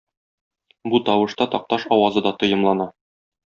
[0.93, 2.93] Бу тавышта Такташ авазы да тоемлана.